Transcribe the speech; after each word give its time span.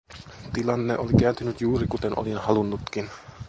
Tilanne 0.53 0.97
oli 0.97 1.13
kääntynyt 1.19 1.61
juuri, 1.61 1.87
kuten 1.87 2.19
olin 2.19 2.37
halunnutkin. 2.37 3.09